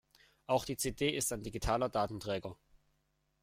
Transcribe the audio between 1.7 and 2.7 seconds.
Datenträger.